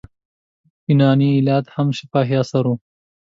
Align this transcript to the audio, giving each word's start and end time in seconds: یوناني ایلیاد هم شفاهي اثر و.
یوناني 0.89 1.27
ایلیاد 1.33 1.65
هم 1.75 1.87
شفاهي 1.97 2.35
اثر 2.43 2.63
و. 2.69 2.73